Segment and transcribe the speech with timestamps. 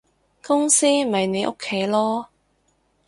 [0.41, 2.25] 公司咪你屋企囉